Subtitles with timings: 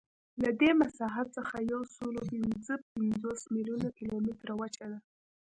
[0.43, 4.99] له دې مساحت څخه یوسلاوهپینځهپنځوس میلیونه کیلومتره وچه ده.